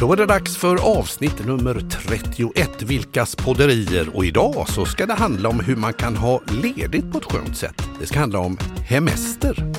[0.00, 4.16] Då är det dags för avsnitt nummer 31, Vilkas podderier.
[4.16, 7.56] Och idag så ska det handla om hur man kan ha ledigt på ett skönt
[7.56, 7.82] sätt.
[8.00, 9.72] Det ska handla om hemester.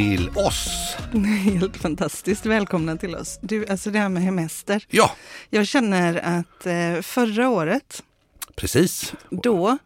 [0.00, 0.96] Till oss.
[1.44, 2.46] helt fantastiskt.
[2.46, 3.38] Välkomna till oss.
[3.42, 4.84] Du, alltså det här med hemester.
[4.88, 5.10] Ja,
[5.50, 8.02] Jag känner att eh, förra året,
[8.56, 9.14] precis.
[9.30, 9.78] då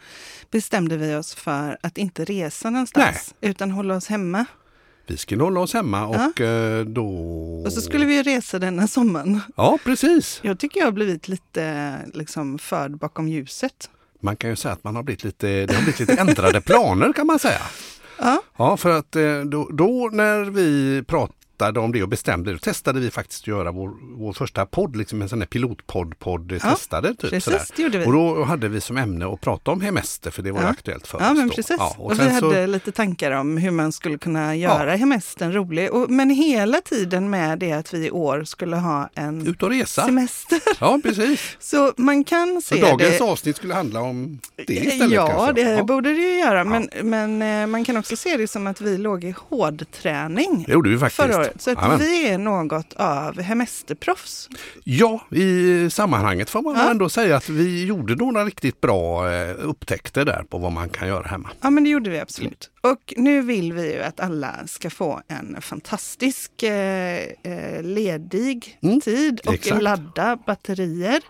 [0.50, 4.44] bestämde vi oss för att inte resa någonstans, utan hålla oss hemma.
[5.06, 7.08] Vi skulle hålla oss hemma och eh, då...
[7.66, 9.40] Och så skulle vi resa denna sommaren.
[9.56, 10.40] Ja, precis.
[10.42, 13.90] Jag tycker jag har blivit lite liksom, förd bakom ljuset.
[14.20, 17.12] Man kan ju säga att man har blivit lite, det har blivit lite ändrade planer
[17.12, 17.62] kan man säga.
[18.18, 22.54] Ja, Ja, för att eh, då, då när vi pratade om det och bestämde det,
[22.54, 26.18] då testade vi faktiskt att göra vår, vår första podd, liksom en sån här pilotpodd,
[26.18, 27.08] podd Ja, testade.
[27.08, 27.62] Typ, precis, sådär.
[27.76, 28.06] det gjorde vi.
[28.06, 30.68] Och då hade vi som ämne att prata om hemester, för det var Ja.
[30.68, 31.36] aktuellt för ja oss.
[31.38, 31.54] men då.
[31.54, 31.76] precis.
[31.78, 35.52] Ja, och vi sen hade så, lite tankar om hur man skulle kunna göra hemestern
[35.52, 35.92] rolig.
[35.92, 39.70] Och, men hela tiden med det att vi i år skulle ha en ut och
[39.70, 40.02] resa.
[40.06, 40.60] semester.
[40.80, 41.56] Ja, precis.
[41.60, 43.24] Så man kan Så se dagens det.
[43.24, 45.52] avsnitt skulle handla om det istället Ja, kanske.
[45.64, 45.84] det Ja.
[45.84, 46.64] borde det ju göra.
[46.64, 50.72] Men, men eh, man kan också se det som att vi låg i hårdträning Det
[50.72, 51.16] gjorde vi faktiskt.
[51.22, 51.62] förra året.
[51.62, 54.48] Så att vi är något av hemesterproffs.
[54.84, 56.90] Ja, i sammanhanget får man Ja.
[56.90, 61.08] ändå säga att vi gjorde några riktigt bra eh, upptäckter där på vad man kan
[61.08, 61.50] göra hemma.
[61.60, 62.70] Ja, men det gjorde vi absolut.
[62.80, 69.00] Och nu vill vi ju att alla ska få en fantastisk eh, eh, ledig Mm,
[69.00, 69.82] tid och exakt.
[69.82, 71.20] ladda batterier.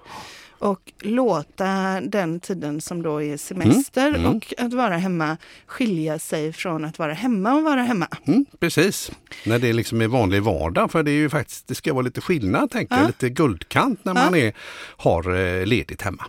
[0.64, 4.36] Och låta den tiden som då är semester Mm, mm.
[4.36, 8.08] och att vara hemma skilja sig från att vara hemma och vara hemma.
[8.26, 9.10] Mm, precis,
[9.46, 10.90] när det liksom är vanlig vardag.
[10.90, 13.06] För det är ju faktiskt, det ska vara lite skillnad, tänker jag, Ja.
[13.06, 14.24] lite guldkant när Ja.
[14.24, 14.52] man är,
[14.96, 16.24] har eh, ledigt hemma.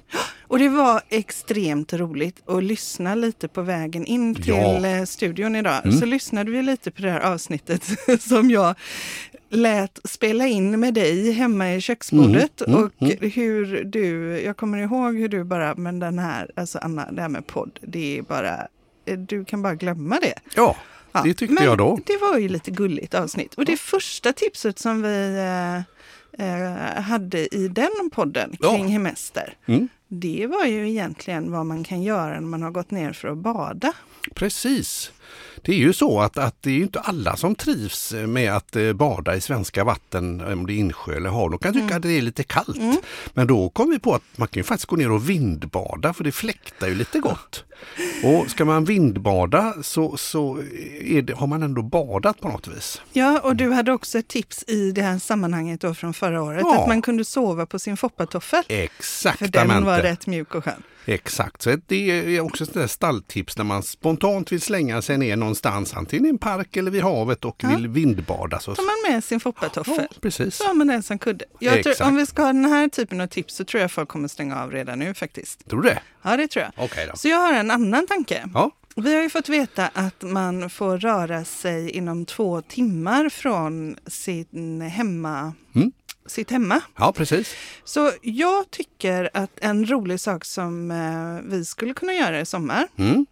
[0.48, 4.88] Och det var extremt roligt att lyssna lite på vägen in till Ja.
[4.88, 5.86] eh, studion idag.
[5.86, 5.98] Mm.
[6.00, 7.84] Så lyssnade vi lite på det här avsnittet
[8.22, 8.76] som jag
[9.50, 12.62] lät spela in med dig hemma i köksbordet.
[12.62, 12.90] Mm, mm,
[13.22, 17.22] och hur du, jag kommer ihåg hur du bara, men den här, alltså Anna, det
[17.22, 18.68] här med podd, det är bara,
[19.06, 20.34] eh, du kan bara glömma det.
[20.56, 20.76] Ja,
[21.12, 22.00] Ja, det tyckte jag då.
[22.06, 23.54] Det var ju lite gulligt avsnitt.
[23.54, 25.76] Och det första tipset som vi eh,
[26.48, 28.72] eh, hade i den podden Ja.
[28.72, 32.92] kring hemester, Mm, det var ju egentligen vad man kan göra när man har gått
[32.92, 33.94] ner för att bada.
[34.34, 35.12] precis.
[35.66, 38.94] Det är ju så att, att det är inte alla som trivs med att eh,
[38.94, 41.50] bada i svenska vatten, om det är insjö eller hav.
[41.52, 41.96] De kan tycka Mm.
[41.98, 42.78] att det är lite kallt.
[42.78, 42.98] Mm.
[43.34, 46.24] Men då kom vi på att man kan ju faktiskt gå ner och vindbada för
[46.24, 47.64] det fläktar ju lite gott.
[48.24, 50.60] Och ska man vindbada så, så
[51.24, 53.02] det, har man ändå badat på något vis.
[53.14, 56.62] Ja, och du hade också ett tips i det här sammanhanget då från förra året,
[56.64, 56.82] Ja.
[56.82, 58.64] att man kunde sova på sin foppatoffel.
[59.38, 60.84] För den var rätt mjuk och skön.
[61.06, 65.36] Exakt, så det är också ett där stalltips när man spontant vill slänga sig ner
[65.36, 67.70] någonstans, antingen i en park eller vid havet och Ja.
[67.70, 68.60] vill vindbada.
[68.60, 68.76] Så...
[68.76, 69.96] tar man med sin foppatoffel.
[70.12, 70.56] Ja, precis.
[70.56, 71.46] Så har man den som kudde.
[71.60, 74.28] Tror, om vi ska ha den här typen av tips så tror jag folk kommer
[74.28, 75.70] stänga av redan nu faktiskt.
[75.70, 76.00] Tror du det?
[76.22, 76.86] Ja, det tror jag.
[76.86, 77.18] Okej då.
[77.18, 78.50] Så jag har en annan tanke.
[78.54, 83.98] Ja, Vi har ju fått veta att man får röra sig inom två timmar från
[84.08, 85.92] sin hemma, Mm.
[86.26, 86.82] Sitt hemma.
[86.98, 87.56] ja precis.
[87.84, 92.88] Så jag tycker att en rolig sak som eh, vi skulle kunna göra i sommar,
[92.98, 93.26] Mm.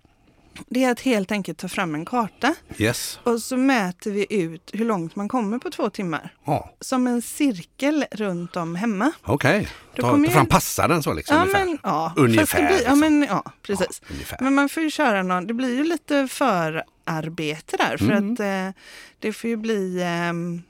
[0.70, 3.20] det är att helt enkelt ta fram en karta Yes.
[3.24, 6.34] och så mäter vi ut hur långt man kommer på två timmar.
[6.46, 9.12] Ja, Som en cirkel runt om hemma.
[9.24, 9.68] okej.
[9.96, 11.36] Då Ta, fram passaren så liksom.
[11.38, 11.66] Ja, ungefär.
[11.66, 13.00] men, ja, Ungefär, blir, ja, liksom.
[13.00, 14.02] men, ja, precis.
[14.30, 14.38] Ja.
[14.40, 18.34] Men man får ju köra någon, det blir ju lite förarbete där för Mm.
[18.34, 18.82] att eh,
[19.20, 20.62] det får ju bli ehm,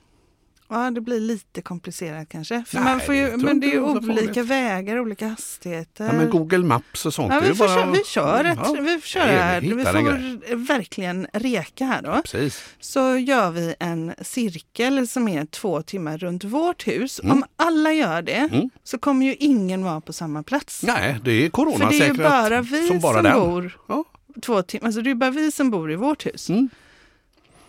[0.70, 2.64] Ja, det blir lite komplicerat kanske.
[2.68, 6.06] För Nej, man får ju, men det är så olika vägar, olika hastigheter.
[6.06, 7.34] Ja, men Google Maps och sånt.
[7.34, 7.92] Ja, vi, får bara...
[7.92, 8.84] vi kör ett, Ja, vi
[9.16, 9.62] Nej, här.
[9.62, 12.22] vi får verkligen reka här då.
[12.22, 12.64] Precis.
[12.80, 17.20] Så gör vi en cirkel som är två timmar runt vårt hus.
[17.24, 17.32] Mm.
[17.38, 18.70] Om alla gör det Mm.
[18.84, 20.84] så kommer ju ingen vara på samma plats.
[20.84, 23.40] Nej, det är För det är ju coronasäkrat bara vi som som, bara den.
[23.40, 24.04] bor Ja.
[24.42, 24.86] två timmar.
[24.86, 26.50] Alltså det är bara vi som bor i vårt hus.
[26.50, 26.70] Mm.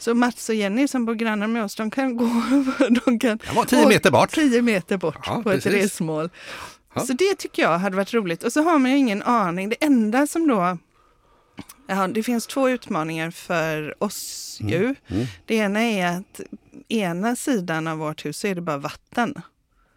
[0.04, 2.24] Så Mats och Jenny som bor grannar med oss, de kan gå
[3.04, 4.30] de kan var tio meter bort.
[4.30, 5.82] tio meter bort Ja, på ett precis.
[5.82, 6.30] resmål.
[6.94, 7.00] Ja.
[7.00, 8.42] Så det tycker jag hade varit roligt.
[8.44, 9.68] Och så har man ju ingen aning.
[9.68, 10.78] Det enda som då...
[11.86, 14.94] Ja, det finns två utmaningar för oss ju.
[15.08, 15.26] Mm.
[15.46, 16.40] Det ena är att
[16.88, 19.34] ena sidan av vårt hus så är det bara vatten.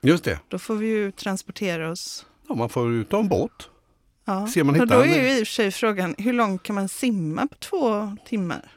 [0.01, 0.39] Just det.
[0.47, 2.25] Då får vi ju transportera oss.
[2.49, 3.69] Ja, man får ut en båt.
[4.25, 4.47] Ja.
[4.47, 6.89] Ser man och då är ju i och för sig frågan, hur långt kan man
[6.89, 8.71] simma på två timmar?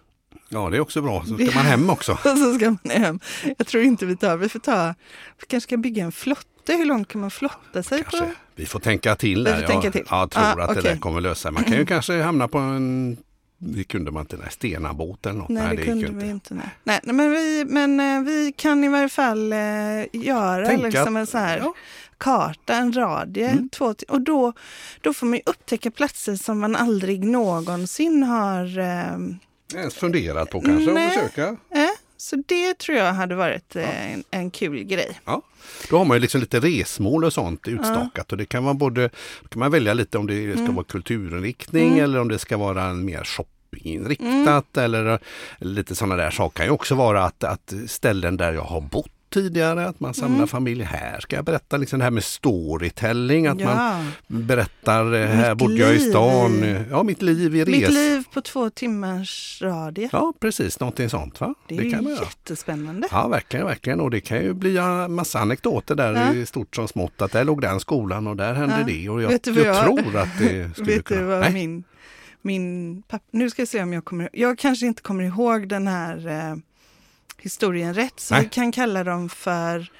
[0.52, 1.24] Ja, det är också bra.
[1.26, 2.18] Så ska man hem också.
[2.22, 3.20] Så ska man hem.
[3.58, 4.94] Jag tror inte vi tar, vi får ta,
[5.40, 8.10] vi kanske ska bygga en flotte hur långt kan man flotta sig på?
[8.10, 8.34] Kanske.
[8.54, 9.62] Vi får tänka till där.
[9.62, 10.04] Jag, till.
[10.10, 10.82] jag tror Ah, att det okej.
[10.82, 11.50] där kommer lösa sig.
[11.52, 13.16] Man kan ju kanske hamna på en
[13.62, 15.48] det kunde man inte, nej, Stenabåt eller något.
[15.48, 16.54] Nej, det, gick kunde vi inte.
[16.54, 16.68] Nej.
[16.84, 19.58] Nej, nej, men, vi, men eh, vi kan i varje fall eh,
[20.12, 21.74] göra Tänka liksom en så här ja.
[22.18, 23.48] karta, en radie.
[23.48, 23.68] Mm.
[23.68, 24.52] Två, och då,
[25.00, 28.78] då får man ju upptäcka platser som man aldrig någonsin har...
[28.78, 29.18] Eh,
[29.74, 31.06] Ens funderat på kanske Nej.
[31.06, 31.46] att försöka.
[31.48, 35.20] eh, så det tror jag hade varit eh, en, en kul grej.
[35.24, 35.42] Ja.
[35.90, 39.10] Då har man ju liksom lite resmål och sånt utstakat och det kan vara både,
[39.48, 40.74] kan man välja lite om det ska Mm.
[40.74, 44.84] vara kulturinriktning eller om det ska vara en mer shoppinginriktat Mm.
[44.84, 45.18] eller,
[45.58, 46.56] lite sådana där saker.
[46.56, 50.36] kan ju också vara att, att ställen där jag har bott tidigare, att man samlar
[50.36, 50.48] Mm.
[50.48, 51.20] familj här.
[51.20, 54.04] Ska jag berätta liksom det här med storytelling, att man ja.
[54.26, 57.68] berättar eh, här bodde jag i stan, ja mitt liv i res.
[57.68, 60.08] Mitt liv på två timmars radie.
[60.12, 61.54] Ja precis, någonting sånt va?
[61.68, 62.24] Det är ju kan man göra.
[62.24, 63.08] jättespännande.
[63.10, 64.00] Ja, verkligen, verkligen.
[64.00, 64.78] Och det kan ju bli
[65.08, 66.34] massa anekdoter där Ja.
[66.34, 67.22] i stort som smått.
[67.22, 68.86] Att där låg den skolan och där hände Ja.
[68.86, 69.08] det.
[69.08, 71.20] Och jag, Vet du jag, vad jag- tror att det skulle Vet kunna...
[71.20, 71.52] du vad Nej.
[71.52, 71.84] min,
[72.42, 73.24] min pappa...
[73.32, 76.56] Nu ska jag se om jag kommer Jag kanske inte kommer ihåg den här eh,
[77.42, 78.20] historien rätt.
[78.20, 78.42] Så Nej.
[78.42, 79.90] vi kan kalla dem för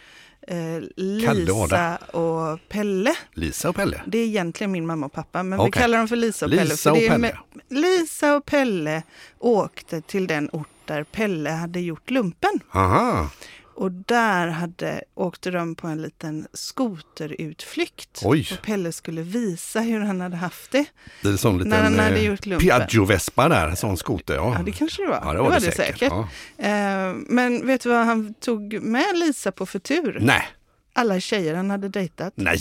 [0.49, 3.15] eh, och Lisa och Pelle.
[3.35, 4.03] Lisa och Pelle.
[4.07, 5.83] Det är egentligen min mamma och pappa, men vi Okej.
[5.83, 6.65] kallar dem för Lisa och Pelle.
[6.65, 7.19] Lisa för och Pelle.
[7.19, 7.37] med-
[7.69, 9.03] Lisa och Pelle
[9.39, 12.61] åkte till den ort där Pelle hade gjort lumpen.
[12.75, 13.31] Aha,
[13.81, 18.21] Och där hade, åkte de på en liten skoterutflykt.
[18.25, 18.49] Oj.
[18.53, 20.85] Och Pelle skulle visa hur han hade haft det.
[21.23, 22.69] det är en sån liten När han hade eh, gjort lumpen.
[22.69, 24.35] Piaggio-vespa där, sån skoter.
[24.35, 24.55] Ja.
[24.57, 25.21] Ja, det kanske det var.
[25.25, 26.13] Ja, det var det, säkert.
[26.13, 26.29] Ja.
[26.59, 30.19] Eh, men vet du vad han tog med Lisa på för tur?
[30.21, 30.49] Nej,
[30.93, 32.33] Alla tjejer han hade dejtat.
[32.37, 32.59] nej,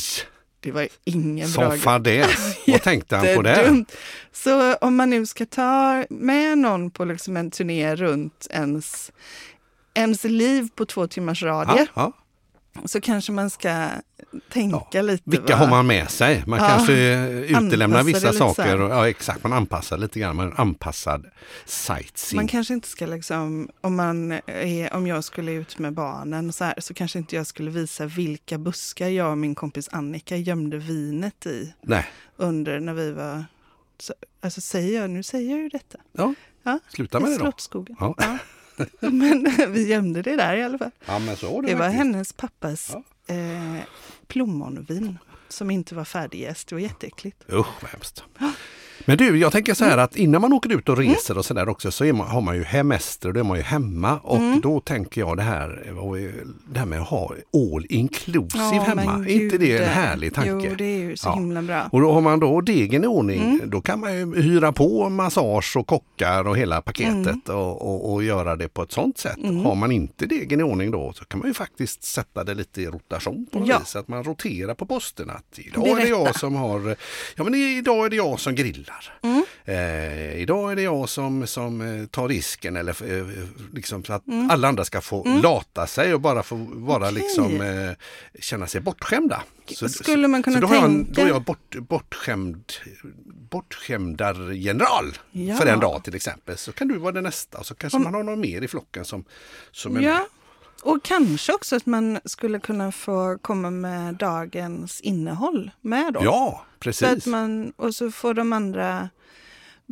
[0.60, 1.80] Det var ingen bra som grej.
[1.80, 2.58] fadäs.
[2.68, 3.86] Vad tänkte han på det?
[4.32, 9.12] Så om man nu ska ta med någon på liksom en turné runt ens,
[10.00, 12.14] ens liv på två timmars radie Ja,
[12.76, 12.88] ja.
[12.88, 13.88] så kanske man ska
[14.52, 15.24] tänka lite.
[15.26, 15.60] Vilka va?
[15.60, 16.44] har man med sig?
[16.48, 16.94] Man Ja, kanske
[17.44, 18.82] utelämnar vissa saker.
[18.82, 20.36] Och, ja, exakt, man anpassar lite grann.
[20.36, 21.26] Man anpassad
[21.66, 22.36] sightseeing.
[22.36, 26.64] Man kanske inte ska liksom, om, man är, om jag skulle ut med barnen så,
[26.64, 30.78] här, så kanske inte jag skulle visa vilka buskar jag och min kompis Annika gömde
[30.78, 32.06] vinet i Nej,
[32.38, 33.46] under när vi var,
[34.00, 35.98] så, alltså säger jag, nu säger jag ju detta.
[36.12, 36.34] ja.
[36.64, 37.44] Ja, sluta med I det då.
[37.44, 37.96] Slottsskogen.
[38.00, 38.16] Ja.
[38.18, 38.38] Ja.
[39.00, 40.92] Men vi gömde det där i alla fall.
[41.06, 41.98] Ja, men så det, Det var faktiskt.
[41.98, 42.92] hennes pappas
[43.28, 43.36] Ja.
[43.36, 43.84] eh,
[44.28, 45.18] plommonvin
[45.48, 46.68] som inte var färdigjäst.
[46.68, 47.44] Det var jätteäckligt.
[47.52, 48.24] Usch vad hemskt.
[49.06, 51.54] Men du, jag tänker så här att innan man åker ut och reser och så
[51.54, 54.38] där också så man, har man ju hemester och då är man ju hemma och
[54.38, 54.62] Mm.
[54.62, 55.94] då tänker jag det här,
[56.74, 59.26] det här med att ha all inclusive Ja, hemma.
[59.28, 60.68] Är inte det en härlig tanke?
[60.70, 61.34] Jo, det är ju så Ja.
[61.36, 61.90] himla bra.
[61.92, 63.70] Och då har man då degen i ordning, Mm.
[63.70, 67.10] då kan man ju hyra på massage och kockar och hela paketet
[67.50, 67.60] Mm.
[67.60, 69.38] och, och, och göra det på ett sånt sätt.
[69.64, 72.82] Har man inte degen i ordning då så kan man ju faktiskt sätta det lite
[72.82, 73.80] i rotation på något Ja.
[73.80, 73.96] vis.
[73.96, 75.34] Att man roterar på posterna.
[75.34, 76.96] Att idag är det jag som har,
[77.36, 78.89] ja men idag är det jag som grillar.
[79.22, 79.44] Mm.
[79.66, 83.28] Eh, idag är det jag som, som eh, tar risken eller eh,
[83.74, 84.50] liksom så att Mm.
[84.52, 87.14] alla andra ska få lata sig och bara få vara Okej.
[87.14, 87.92] liksom eh,
[88.42, 89.44] känna sig bortskämda.
[89.90, 92.64] Skulle man kunna så då har jag, tänka- då är jag bort, bortskämd,
[93.52, 95.56] bortskämdargeneral Ja.
[95.56, 96.58] för en dag till exempel.
[96.58, 99.06] Så kan du vara den nästa så kanske Om- man har någon mer i flocken
[99.06, 99.24] som,
[99.72, 100.20] som är med.
[100.84, 106.20] Och kanske också att man skulle kunna få komma med dagens innehåll med då.
[106.24, 107.26] Ja, Så att precis.
[107.28, 109.10] man, och så får de andra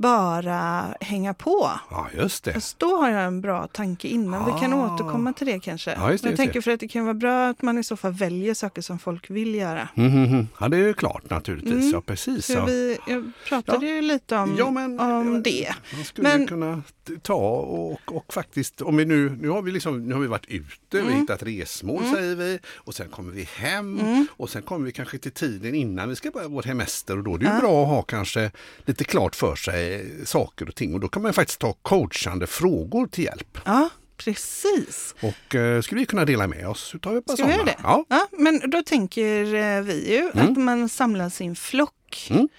[0.02, 1.72] bara hänga på.
[1.92, 2.54] Ja, just det.
[2.54, 4.46] Fast då har jag en bra tanke innan.
[4.54, 4.94] Vi kan Ah.
[4.96, 5.92] återkomma till det kanske.
[5.92, 6.62] Ja, just det, jag just tänker det.
[6.62, 9.30] för att det kan vara bra att man i så fall väljer saker som folk
[9.30, 9.90] vill göra.
[9.96, 10.48] Mm, mm, mm.
[10.60, 11.74] Ja, det är ju klart naturligtvis.
[11.74, 11.90] Mm.
[11.92, 12.46] Ja, precis.
[12.46, 12.66] Så Ja.
[12.66, 15.74] vi, jag pratade ju lite om, Ja, men- om det.
[15.96, 16.82] Man skulle Men- kunna
[17.22, 20.46] ta och, och faktiskt, om vi nu, nu har vi liksom, nu har vi varit
[20.48, 21.14] ute, vi Mm.
[21.14, 24.00] har hittat resmål säger vi och sen kommer vi hem
[24.32, 27.34] och sen kommer vi kanske till tiden innan vi ska börja vår hemester och då
[27.34, 27.60] är det ju Ja.
[27.60, 28.52] bra att ha kanske
[28.86, 29.87] lite klart för sig
[30.26, 33.58] saker och ting och då kan man faktiskt ta coachande frågor till hjälp.
[33.66, 35.16] Ja, precis.
[35.22, 37.64] Och eh, skulle vi kunna dela med oss utav ett par sådana?
[37.64, 37.76] det?
[37.84, 38.06] Ja.
[38.10, 40.52] Ja, men då tänker eh, vi ju Mm.
[40.52, 42.28] att man samlar sin flock.
[42.30, 42.50] Mm.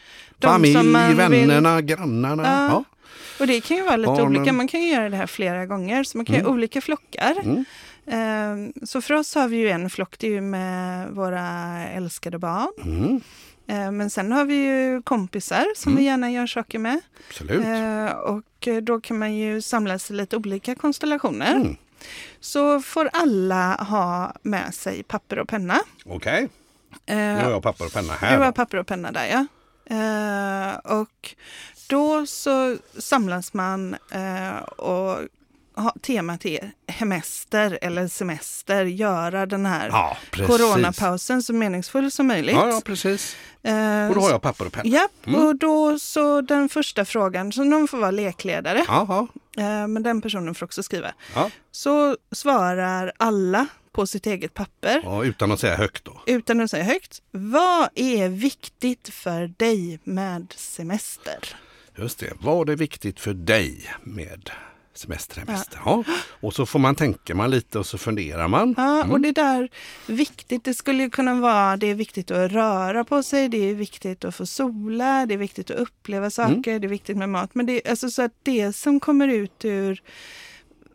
[0.42, 2.42] Familj, som man vill- vännerna, grannarna.
[2.42, 2.66] Ja.
[2.68, 2.84] Ja.
[3.40, 4.36] Och det kan ju vara lite Barnen.
[4.36, 4.52] olika.
[4.52, 6.04] Man kan ju göra det här flera gånger.
[6.04, 6.44] Så man kan Mm.
[6.44, 7.34] göra olika flockar.
[7.42, 7.64] Mm.
[8.06, 11.48] Eh, Så för oss har vi ju en flock, det är ju med våra
[11.88, 12.68] älskade barn.
[12.84, 13.20] Mm.
[13.68, 15.98] Eh, Men sen har vi ju kompisar som Mm.
[16.00, 17.00] vi gärna gör saker med.
[17.28, 17.64] Absolut.
[17.66, 21.54] Eh, Och då kan man ju samlas i lite olika konstellationer.
[21.54, 21.76] Mm.
[22.40, 25.80] Så får alla ha med sig papper och penna.
[26.06, 26.48] Okej,
[27.06, 28.38] Eh, nu har jag papper och penna Du här.
[28.38, 28.52] har då.
[28.52, 29.46] papper och penna där ja.
[30.84, 31.34] Och
[31.88, 33.96] då så samlas man
[34.76, 35.18] och
[35.82, 42.54] ha, temat är hemester eller semester, göra den här Ja, coronapausen så meningsfull som möjligt.
[42.54, 43.36] Ja, ja, precis.
[43.62, 44.88] Eh, Och då har jag papper och penna.
[44.88, 45.46] Ja, Mm.
[45.46, 48.78] och då så den första frågan, så någon får vara lekledare,
[49.58, 51.12] eh, men den personen får också skriva.
[51.34, 51.50] ja.
[51.70, 56.20] Så svarar alla på sitt eget papper ja, utan att säga högt då.
[56.26, 57.22] utan att säga högt.
[57.30, 61.38] Vad är viktigt för dig med semester?
[61.96, 62.32] Just det.
[62.40, 64.50] Vad är viktigt för dig med
[64.98, 65.80] semester, hemester?
[65.84, 66.04] Ja.
[66.40, 68.74] Och så får man tänka man lite och så funderar man.
[68.76, 69.10] Ja, Mm.
[69.10, 69.68] och det där
[70.06, 74.24] viktigt, det skulle kunna vara, det är viktigt att röra på sig, det är viktigt
[74.24, 77.54] att få sola, det är viktigt att uppleva saker, det är viktigt med mat.
[77.54, 80.02] Men det, är alltså så att det som kommer ut ur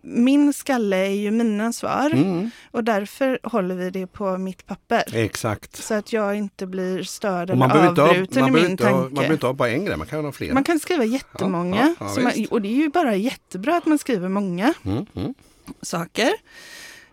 [0.06, 2.50] min skalle är ju mina svar Mm.
[2.72, 5.04] och därför håller vi det på mitt papper.
[5.16, 5.76] Exakt.
[5.76, 9.02] Så att jag inte blir störd eller ha, avbruten man i min inte ha, man
[9.02, 9.16] tanke.
[9.16, 10.54] behöver inte ha bara en grej, man kan ha flera.
[10.54, 11.96] Man kan skriva jättemånga.
[12.00, 15.06] Ja, ja, ja, man, och det är ju bara jättebra att man skriver många Mm,
[15.16, 15.34] mm.
[15.82, 16.32] saker.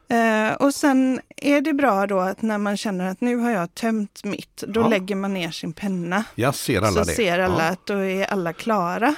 [0.09, 3.75] Eh, och sen är det bra då att när man känner att nu har jag
[3.75, 4.89] tömt mitt, då Ja.
[4.89, 6.25] lägger man ner sin penna.
[6.35, 7.15] Jag ser alla så det.
[7.17, 7.71] ser alla Ja.
[7.71, 9.15] att då är alla klara.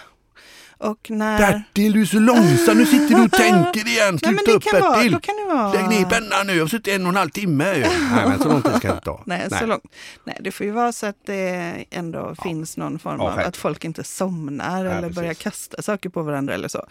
[0.82, 1.38] Och när...
[1.38, 2.78] Bertil, du är så långsam.
[2.78, 4.18] Nu sitter du och tänker igen.
[4.22, 5.12] Nej, men Sluta det upp kan vara, Bertil.
[5.12, 5.72] då kan det vara...
[5.72, 6.52] Lägg ner pennan nu.
[6.54, 7.74] Jag har suttit en och en halv timme.
[7.74, 7.80] ju.
[8.14, 9.22] Nej, men så lång tid ska jag inte ta.
[9.26, 9.82] Nej, så långt.
[10.24, 13.56] Nej, det får ju vara så att det ändå finns någon form Ja, av att
[13.56, 15.16] folk inte somnar eller precis.
[15.16, 16.86] börjar kasta saker på varandra eller så.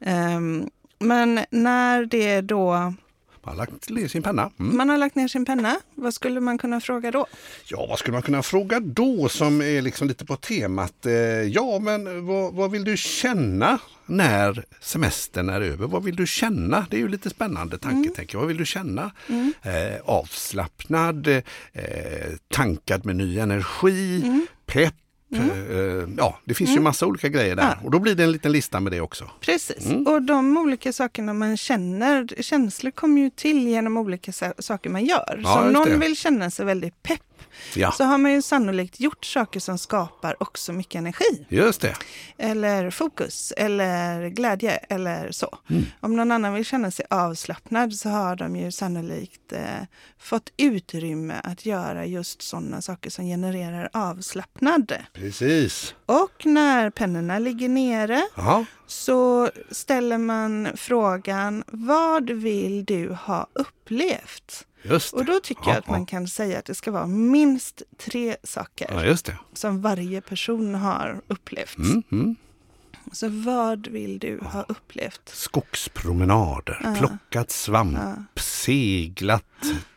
[0.00, 0.66] Ehm,
[0.98, 2.94] men när det då,
[3.44, 4.50] Man har lagt ner sin penna.
[4.60, 4.76] Mm.
[4.76, 7.26] man har lagt ner sin penna, vad skulle man kunna fråga då?
[7.64, 11.06] Ja, vad skulle man kunna fråga då som är liksom lite på temat?
[11.06, 15.86] Eh, ja, men vad, vad vill du känna när semestern är över?
[15.86, 16.86] Vad vill du känna?
[16.90, 18.40] Det är ju lite spännande tanke, tänker jag.
[18.40, 19.10] Vad vill du känna?
[19.62, 21.42] Eh, avslappnad, eh,
[22.48, 24.22] tankad med ny energi,
[24.66, 24.94] pepp.
[25.36, 27.62] Eh, ja, det finns ju massa olika grejer där.
[27.62, 27.76] Ja.
[27.84, 29.30] Och då blir det en liten lista med det också.
[29.40, 30.06] Precis, Mm.
[30.06, 35.04] och de olika sakerna man känner, känslor kommer ju till genom olika sa- saker man
[35.04, 35.40] gör.
[35.44, 35.96] Ja, så om någon det.
[35.96, 37.20] vill känna sig väldigt pepp
[37.76, 41.46] Ja, så har man ju sannolikt gjort saker som skapar också mycket energi.
[41.48, 41.96] just det.
[42.38, 45.58] eller fokus eller glädje eller så.
[45.70, 45.84] Mm.
[46.00, 49.60] Om någon annan vill känna sig avslappnad så har de ju sannolikt eh,
[50.18, 54.92] fått utrymme att göra just sådana saker som genererar avslappnad.
[55.12, 55.94] Precis.
[56.06, 64.66] Och när pennorna ligger nere Ja, så ställer man frågan vad vill du ha upplevt?
[65.12, 66.06] Och då tycker Ja, jag att man ja.
[66.06, 71.78] kan säga att det ska vara minst tre saker Ja, som varje person har upplevt.
[71.78, 72.36] Mm, mm.
[73.12, 75.20] Så vad vill du ha upplevt?
[75.34, 76.94] Skogspromenader, Ja.
[76.98, 78.40] plockat svamp, Ja.
[78.42, 79.44] seglat,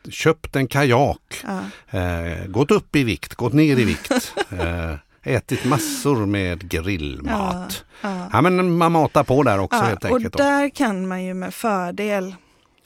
[0.09, 1.99] köpt en kajak, Ja.
[1.99, 4.11] eh, gått upp i vikt, gått ner i vikt,
[4.49, 7.85] eh, ätit massor med grillmat.
[8.01, 8.29] Ja.
[8.33, 8.41] Ja.
[8.41, 10.33] men man matar på där också Ja, helt och enkelt.
[10.33, 10.43] då.
[10.43, 12.35] där kan man ju med fördel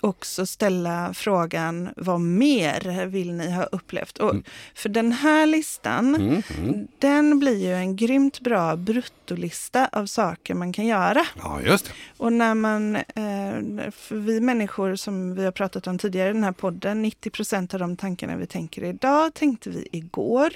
[0.01, 4.18] också ställa frågan vad mer vill ni ha upplevt?
[4.18, 4.36] Och
[4.75, 6.88] För den här listan, Mm, mm.
[7.00, 11.25] den blir ju en grymt bra bruttolista av saker man kan göra.
[11.44, 11.91] Ja, just det.
[12.18, 16.44] Och när man, eh, för vi människor som vi har pratat om tidigare i den
[16.44, 20.50] här podden, 90 procent av de tankarna vi tänker idag tänkte vi igår.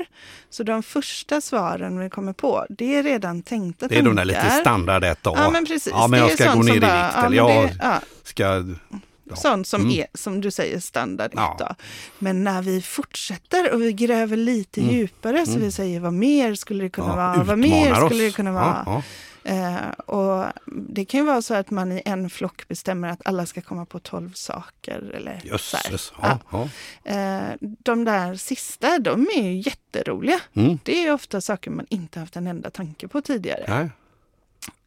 [0.49, 4.25] Så de första svaren vi kommer på, det är redan tänkta Det är de där
[4.25, 4.59] lite tankar.
[4.59, 5.93] standard ett Ja men precis.
[5.95, 7.99] Ja, men jag ska gå ner som i bara- vikt ja, eller jag det- ja,
[8.23, 8.63] ska...
[9.29, 9.35] Ja.
[9.35, 9.93] Sånt som Mm.
[9.99, 11.75] är, som du säger, standard Ja.
[12.19, 14.95] Men när vi fortsätter och vi gräver lite Mm.
[14.95, 17.43] djupare så vi säger vad mer skulle det kunna Ja, vara?
[17.43, 18.35] Vad mer utmanar skulle det oss.
[18.35, 19.03] kunna vara?
[19.45, 23.45] Eh, och det kan ju vara så att man i en flock bestämmer att alla
[23.45, 25.11] ska komma på tolv saker.
[25.15, 25.41] Eller.
[25.43, 26.13] Jösses.
[26.21, 26.69] Ja, ja.
[27.11, 30.39] Eh, de där sista, de är ju jätteroliga.
[30.53, 30.79] Mm.
[30.83, 33.65] Det är ofta saker man inte haft en enda tanke på tidigare.
[33.67, 33.89] Nej.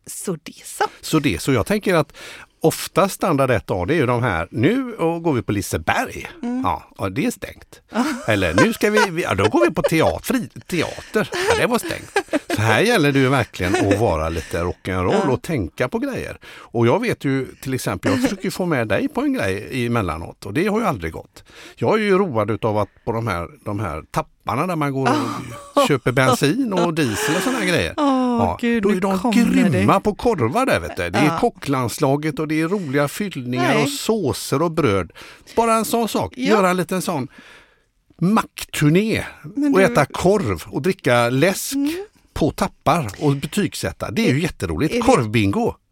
[0.07, 0.85] Så det så.
[1.01, 2.13] Så det, så jag tänker att
[2.67, 6.27] ofta standard 1A det är ju de här, nu och går vi på Liseberg.
[6.43, 6.63] Mm.
[6.65, 7.81] Ja, och det är stängt.
[8.27, 11.31] Eller nu ska vi, ja, då går vi på teater, teater.
[11.33, 12.13] Ja, det var stängt.
[12.57, 16.39] Så här gäller det ju verkligen att vara lite rock'n'roll och tänka på grejer.
[16.47, 20.47] Och jag vet ju till exempel, jag försöker få med dig på en grej emellanåt
[20.47, 21.45] och det har ju aldrig gått.
[21.77, 25.09] Jag är ju road utav att på de här, de här tapparna där man går
[25.75, 27.95] och köper bensin och diesel och sådana grejer.
[28.61, 29.69] Gud, då är de kommer det.
[29.79, 31.11] grymma på korvar där vet du.
[31.11, 31.39] Det är Ja.
[31.41, 33.83] kocklandslaget och det är roliga fyllningar Nej.
[33.83, 35.11] och såser och bröd.
[35.57, 36.49] Bara en sån sak, Ja.
[36.51, 37.29] göra en liten sån
[38.21, 39.93] mackturné och du- Mm.
[39.93, 41.77] äta korv och dricka läsk
[42.35, 44.11] på tappar och betygsätta.
[44.11, 44.95] Det är ju jätteroligt.
[44.95, 45.75] är det- Korvbingo!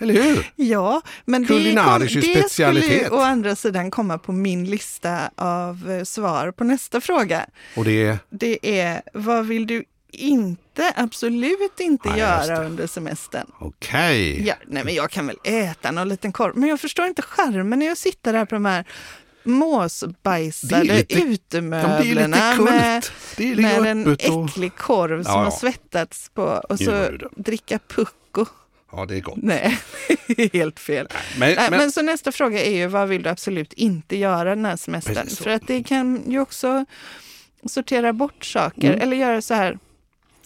[0.00, 0.50] Eller hur?
[0.56, 3.02] Ja, men det, Kulinarisk kom, det skulle specialitet.
[3.02, 7.46] ju å andra sidan komma på min lista av eh, svar på nästa fråga.
[7.76, 13.46] Och det är, Det är vad vill du inte, absolut inte just göra under semestern.
[13.58, 14.46] Okej.
[14.46, 17.82] Ja, nej men jag kan väl äta någon liten korv, men jag förstår inte charmen
[17.82, 18.84] i att sitta där på de här
[19.44, 23.04] måsbajsade lite- utemöblerna med,
[23.86, 24.48] en öppet och...
[24.50, 25.44] äcklig korv som Ja, ja.
[25.44, 28.46] har svettats på och så dricka pucko.
[28.92, 29.38] Ja, det är gott.
[29.42, 29.78] Nej,
[30.52, 31.08] helt fel.
[31.38, 34.54] Men, Nej, men, men så nästa fråga är ju vad vill du absolut inte göra
[34.54, 35.28] den här semestern?
[35.28, 36.84] För att det kan ju också
[37.66, 39.00] sortera bort saker Mm.
[39.00, 39.78] eller göra så här.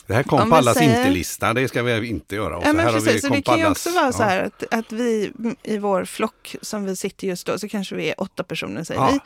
[0.08, 2.56] Det här kom om på allas säger- inte-lista, det ska vi inte göra.
[2.56, 4.26] Och Ja, så men här precis, så det kan ju också vara så ja.
[4.26, 8.08] här att, att vi i vår flock som vi sitter just då så kanske vi
[8.10, 9.10] är åtta personer säger Ja.
[9.12, 9.18] vi.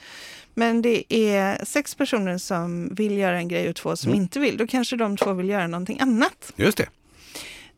[0.54, 4.22] Men det är sex personer som vill göra en grej och två som Mm.
[4.22, 4.56] inte vill.
[4.56, 6.52] Då kanske de två vill göra någonting annat.
[6.56, 6.88] Just det,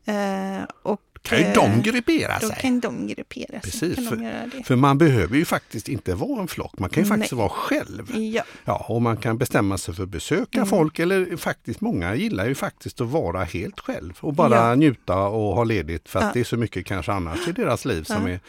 [0.07, 2.57] Eh, och, kan ju eh, de gruppera Då sig.
[2.61, 3.59] kan de gruppera sig.
[3.61, 4.63] Precis, för- de det.
[4.63, 7.37] För man behöver ju faktiskt inte vara en flock, man kan ju faktiskt Nej.
[7.39, 8.11] vara själv.
[8.17, 10.67] Ja, Ja, och man kan bestämma sig för att besöka Mm.
[10.69, 14.75] folk eller faktiskt många gillar ju faktiskt att vara helt själv och bara Ja.
[14.75, 16.31] njuta och ha ledigt för att Ja.
[16.33, 18.39] det är så mycket kanske annars i deras liv som är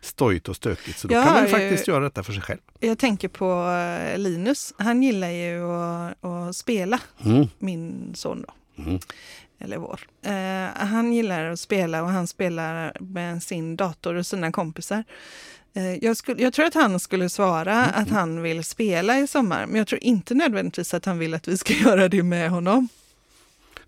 [0.00, 0.98] stojigt och stökigt.
[0.98, 2.58] Så då kan man ju har ju- faktiskt göra detta för sig själv.
[2.80, 3.70] jag tänker på
[4.12, 4.74] eh, Linus.
[4.78, 7.46] Han gillar ju att, att spela, Mm.
[7.58, 8.82] min son då.
[8.82, 8.98] Mm.
[9.58, 10.00] Eller vår.
[10.22, 15.04] Eh, han gillar att spela och han spelar med sin dator och sina kompisar.
[15.74, 18.02] Eh, jag, skulle, jag tror att han skulle svara Mm.
[18.02, 21.48] att han vill spela i sommar, men jag tror inte nödvändigtvis att han vill att
[21.48, 22.88] vi ska göra det med honom.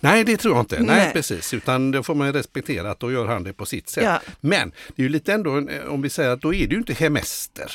[0.00, 0.76] Nej, det tror jag inte.
[0.80, 1.12] Nej, Nej.
[1.12, 1.54] precis.
[1.54, 4.04] Utan då får man respektera att då gör han det på sitt sätt.
[4.04, 4.20] Ja.
[4.40, 6.78] Men det är ju lite ändå, en- om vi säger att då är det ju
[6.78, 7.72] inte hemester.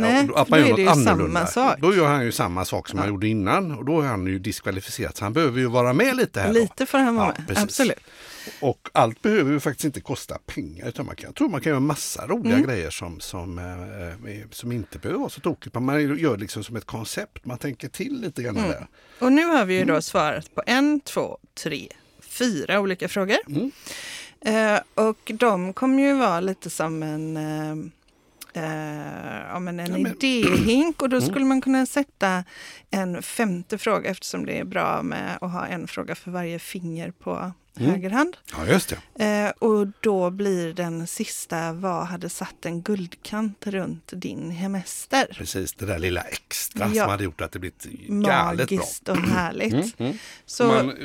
[0.00, 1.46] Nej, man då gör är det ju samma annorlunda.
[1.46, 1.76] sak.
[1.80, 3.02] Då gör han ju samma sak som Ja.
[3.02, 5.16] han gjorde innan och då är han ju diskvalificerad.
[5.16, 6.46] Så han behöver ju vara med lite här.
[6.46, 6.52] då.
[6.52, 7.64] Lite får han vara Ja, med, precis.
[7.64, 7.98] absolut.
[8.60, 10.88] Och allt behöver ju faktiskt inte kosta pengar.
[10.88, 12.66] Utan man kan, jag tror man kan göra massa roliga Mm.
[12.66, 15.74] grejer som, som, eh, eh, som inte behöver vara så tokigt.
[15.74, 17.44] Men man gör liksom som ett koncept.
[17.44, 18.70] Man tänker till lite grann Mm.
[18.70, 18.86] där.
[19.18, 19.94] Och nu har vi ju Mm.
[19.94, 21.88] då svarat på en, två, tre,
[22.20, 23.36] fyra olika frågor.
[23.48, 23.70] Mm.
[24.40, 27.90] Eh, och de kommer ju vara lite som en, eh,
[28.60, 31.28] ja, men en Ja, men- idéhink och då Mm.
[31.28, 32.44] skulle man kunna sätta
[32.90, 37.10] en femte fråga eftersom det är bra med att ha en fråga för varje finger
[37.10, 37.90] på Mm.
[37.90, 38.36] höger hand.
[38.56, 39.24] Ja, just det.
[39.24, 45.26] Eh, och då blir den sista, vad hade satt en guldkant runt din hemester?
[45.34, 47.02] Precis, det där lilla extra Ja.
[47.02, 48.76] som hade gjort att det blivit galet bra.
[48.78, 49.72] Magiskt och härligt.
[49.72, 50.18] Mm, mm.
[50.46, 50.96] Så, Man, eh,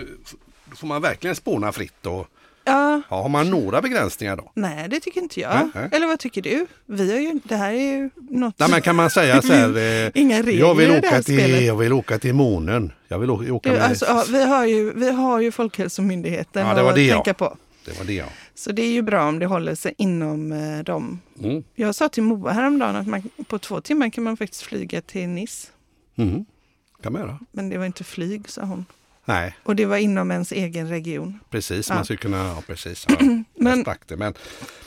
[0.76, 2.06] får man verkligen spåna fritt.
[2.06, 2.28] Och,
[2.64, 4.52] ja, ja, har man några begränsningar då?
[4.56, 5.56] nej det tycker inte jag.
[5.56, 5.90] Nej, nej.
[5.92, 6.66] Eller vad tycker du?
[6.86, 8.60] Vi har ju, det här är ju något...
[8.60, 9.62] Nej, men kan man säga så här.
[10.06, 11.64] Eh, Inga regler jag, vill i det här åka till, spelet.
[11.64, 12.92] jag vill åka till månen.
[13.08, 13.86] Jag vill åka, åka Du, med...
[13.86, 17.14] alltså, ja, vi, har ju, vi har ju Folkhälsomyndigheten Ja, det var att det, ja.
[17.16, 17.58] tänka på.
[17.86, 18.26] Det var det ja.
[18.56, 21.20] Så det är ju bra om det håller sig inom eh, dem.
[21.44, 21.64] Mm.
[21.76, 25.28] Jag sa till Moa häromdagen att man, på två timmar kan man faktiskt flyga till
[25.30, 25.68] Nice.
[26.16, 26.46] Mm.
[27.04, 27.40] kan man göra.
[27.52, 28.86] Men det var inte flyg, sa hon.
[29.26, 31.40] Nej, Och det var inom ens egen region.
[31.50, 31.90] precis.
[31.90, 31.96] Ja.
[31.96, 33.06] Man skulle kunna, ja precis.
[33.10, 34.18] Ja, Men- men, det.
[34.18, 34.34] Men,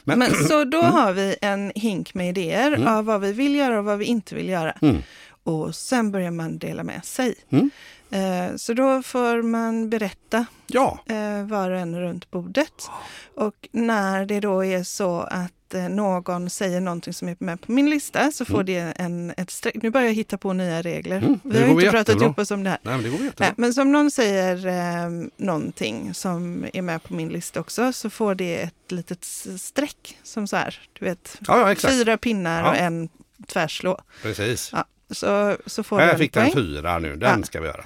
[0.05, 2.89] men, Men, så då har vi en hink med idéer Mm.
[2.89, 4.73] av vad vi vill göra och vad vi inte vill göra.
[4.83, 5.03] Mm.
[5.45, 7.35] Och sen börjar man dela med sig.
[7.51, 7.71] Mm.
[8.11, 12.91] Eh, så då får man berätta ja, eh, var och en runt bordet.
[13.37, 17.91] Och när det då är så att någon säger någonting som är med på min
[17.91, 18.67] lista så får Mm.
[18.67, 19.75] det en, ett streck.
[19.83, 21.17] Nu börjar jag hitta på nya regler.
[21.17, 22.79] Mm, vi har inte pratat ihop oss om det här.
[22.83, 23.47] nej, men det går jättebra.
[23.47, 28.11] Nej, men som någon säger eh, någonting som är med på min lista också så
[28.11, 29.25] får det ett litet
[29.59, 32.71] streck som så här, du vet, Ja, ja, fyra pinnar Ja.
[32.71, 33.09] och en
[33.49, 34.01] tvärslå.
[34.23, 34.73] Precis.
[35.11, 37.17] Så, så får en fick den fyra nu.
[37.17, 37.85] Den ska vi göra.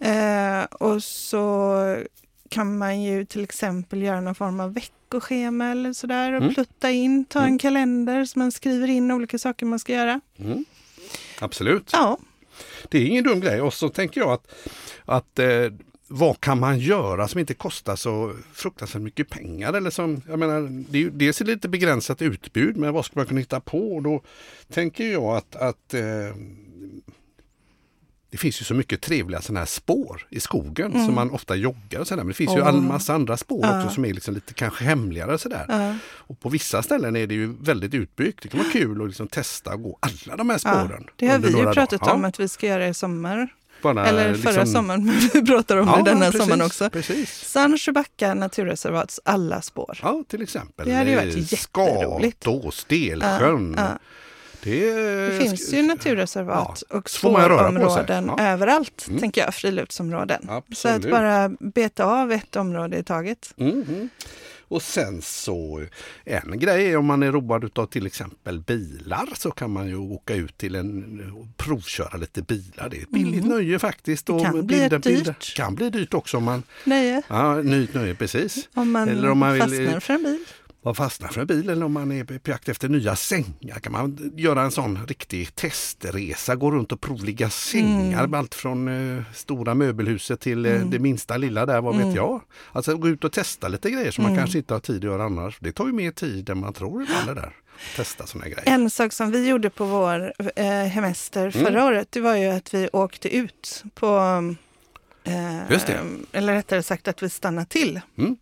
[0.00, 0.58] Mm.
[0.58, 1.96] Eh, och så
[2.48, 4.72] kan man ju till exempel göra någon form av
[5.14, 6.54] veckoschema eller sådär och Mm.
[6.54, 7.58] plutta in, ta en Mm.
[7.58, 10.20] kalender så man skriver in olika saker man ska göra.
[10.38, 10.64] Mm.
[11.40, 11.90] Absolut.
[11.92, 12.18] Ja,
[12.88, 13.60] Det är ingen dum grej.
[13.60, 14.46] Och så tänker jag att,
[15.04, 15.46] att eh,
[16.08, 19.72] vad kan man göra som inte kostar så fruktansvärt mycket pengar?
[19.72, 23.12] Eller som, jag menar, det är ju dels ett lite begränsat utbud, men vad ska
[23.18, 23.94] man kunna hitta på?
[23.96, 24.22] Och då
[24.72, 26.02] tänker jag att, att eh,
[28.34, 31.06] det finns ju så mycket trevliga sådana här spår i skogen Mm.
[31.06, 32.22] som man ofta joggar och sådär.
[32.22, 32.68] Men det finns ju Åh.
[32.68, 33.78] en massa andra spår Ja.
[33.84, 35.64] också som är liksom lite kanske hemligare sådär.
[35.68, 38.42] ja, Och på vissa ställen är det ju väldigt utbyggt.
[38.42, 40.70] Det kan vara kul att liksom testa att gå alla de här ja.
[40.84, 41.04] spåren.
[41.16, 42.14] Det har vi ju pratat dagar.
[42.14, 43.48] om Ja, att vi ska göra i sommar.
[43.82, 46.90] bara Eller förra liksom- sommaren, men vi pratar om Ja, det denna precis, sommaren också.
[46.90, 47.30] Precis.
[47.48, 49.98] Sandsjöbacka naturreservats alla spår.
[50.02, 50.88] Ja, till exempel.
[50.88, 52.42] Det hade ju varit jätteroligt.
[52.42, 53.74] Skatå, Stelsjön.
[53.78, 53.98] Ja,
[54.64, 54.92] Det,
[55.30, 57.18] Det finns ju naturreservat och på sig.
[57.18, 58.42] spårområden Ja.
[58.44, 59.20] överallt, Mm.
[59.20, 60.42] tänker jag, friluftsområden.
[60.46, 61.10] Så att Absolut.
[61.10, 63.54] bara beta av ett område i taget.
[63.58, 64.08] Mm, mm.
[64.68, 65.84] Och sen så
[66.24, 69.96] en grej är om man är road av till exempel bilar så kan man ju
[69.96, 72.88] åka ut till en och provköra lite bilar.
[72.88, 74.28] Det är ett billigt nöje faktiskt.
[74.28, 74.38] Mm.
[74.38, 74.98] Det kan och bli bilder.
[74.98, 75.56] dyrt.
[75.56, 77.22] kan bli dyrt också om man, Nöje.
[77.28, 78.68] ja, nytt nöje precis.
[78.74, 80.44] Om man, Eller om man vill- fastnar för en bil.
[80.84, 83.92] Vad fastnar för en bil eller om man är på jakt efter nya sängar kan
[83.92, 88.34] man göra en sån riktig testresa, gå runt och provligga sängar, Mm.
[88.34, 92.16] allt från eh, stora möbelhuset till eh, det minsta lilla där, vad vet Mm.
[92.16, 92.40] jag.
[92.72, 95.24] Alltså gå ut och testa lite grejer som man kanske inte har tid att göra
[95.24, 95.58] annars.
[95.60, 97.52] Det tar ju mer tid än man tror ibland det där.
[97.96, 98.62] Testa såna grejer.
[98.66, 101.84] En sak som vi gjorde på vår eh, hemester förra Mm.
[101.84, 104.06] året, det var ju att vi åkte ut på,
[105.24, 105.70] eh,
[106.32, 108.00] eller rättare sagt att vi stannade till.
[108.18, 108.36] Mm.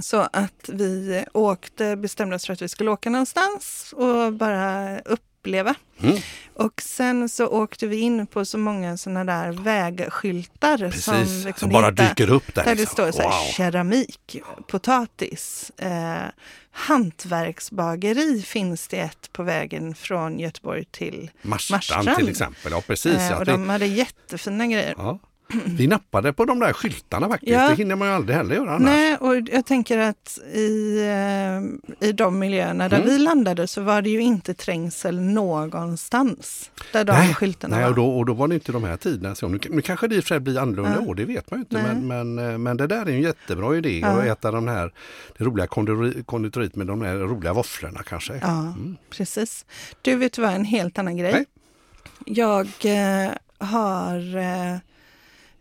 [0.00, 5.74] Så att vi åkte, bestämde oss för att vi skulle åka någonstans och bara uppleva.
[6.02, 6.16] Mm.
[6.54, 11.42] Och sen så åkte vi in på så många sådana där vägskyltar som, Precis, det
[11.42, 12.64] som kunde bara heta- dyker upp där.
[12.64, 12.92] där det liksom.
[12.92, 13.52] står så här, Wow.
[13.52, 16.22] keramik, potatis, eh,
[16.70, 22.16] hantverksbageri finns det ett på vägen från Göteborg till Marstrand Marstrand.
[22.18, 23.12] till exempel, ja precis.
[23.14, 24.94] eh, och det- de hade jättefina grejer.
[24.98, 25.18] ja.
[25.66, 27.52] Vi nappade på de där skyltarna faktiskt.
[27.52, 27.68] Ja.
[27.68, 28.80] Det hinner man ju aldrig heller göra annars.
[28.84, 30.98] Nej, och jag tänker att i,
[32.00, 33.08] eh, i de miljöerna där Mm.
[33.08, 37.90] vi landade så var det ju inte trängsel någonstans där de Nej, skyltarna Nej, var.
[37.90, 39.34] och då, och då var det inte de här tiderna.
[39.34, 41.06] Så nu, nu kanske det i och för sig blir annorlunda Ja.
[41.06, 41.82] år, det vet man ju inte.
[41.94, 42.06] Men,
[42.36, 44.08] men, eh, men det där är en jättebra idé Ja.
[44.08, 44.92] att äta de här,
[45.38, 48.38] det roliga konditori- konditoriet med de här roliga våfflorna kanske.
[48.42, 48.74] Ja,
[49.10, 49.64] precis.
[50.02, 51.32] Du, vet vad, en helt annan grej.
[51.32, 51.44] Nej.
[52.26, 54.76] Jag eh, har eh,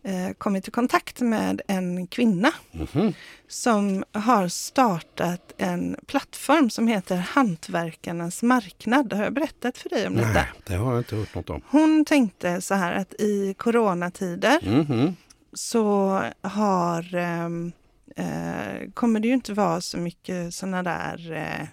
[0.08, 3.14] eh, kommit i kontakt med en kvinna Mhm.
[3.48, 9.14] som har startat en plattform som heter Hantverkarnas marknad.
[9.14, 10.28] Har jag berättat för dig om detta?
[10.34, 11.62] Nej, det har jag inte hört något om.
[11.70, 15.16] Hon tänkte så här att i coronatider Mhm.
[15.54, 17.72] så har, ehm,
[18.16, 21.68] eh, kommer det ju inte vara så mycket sådana där, eh,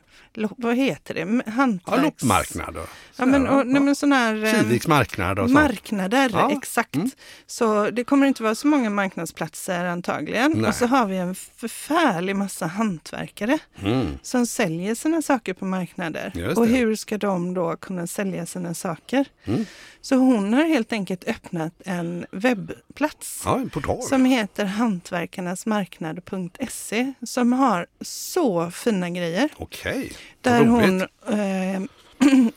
[0.57, 2.03] vad heter det, M- Ja, hantverks...
[2.03, 2.83] loppmarknader.
[3.17, 4.45] Ja, men, och, nej, men sådana här...
[4.45, 5.53] ehm, Kiviks marknad och sånt.
[5.53, 6.95] Marknader, Ja, exakt.
[6.97, 7.11] mm.
[7.47, 10.53] Så det kommer inte vara så många marknadsplatser antagligen.
[10.53, 10.69] Nej.
[10.69, 14.07] Och så har vi en förfärlig massa hantverkare Mm.
[14.23, 16.55] som säljer sina saker på marknader.
[16.57, 19.27] Och hur ska de då kunna sälja sina saker?
[19.45, 19.67] Mm.
[20.01, 23.71] Så hon har helt enkelt öppnat en webbplats Ja, en
[24.03, 29.49] som heter hantverkarnasmarknad.se som har så fina grejer.
[29.57, 30.04] Okej,
[30.41, 31.11] Där vad hon roligt.
[31.29, 31.83] eh,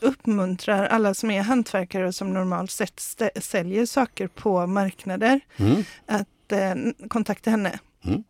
[0.00, 3.00] uppmuntrar alla som är hantverkare och som normalt sett
[3.40, 5.84] säljer saker på marknader Mm.
[6.06, 7.78] att eh, kontakta henne.
[8.04, 8.24] Mm.